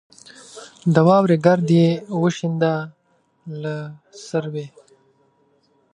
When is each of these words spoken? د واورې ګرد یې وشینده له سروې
د 0.93 0.95
واورې 1.07 1.37
ګرد 1.45 1.67
یې 1.79 1.87
وشینده 2.21 2.73
له 3.61 3.75
سروې 4.25 4.65